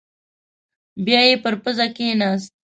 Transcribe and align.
بيايې 1.05 1.35
پر 1.43 1.53
پزه 1.63 1.87
کېناست. 1.95 2.51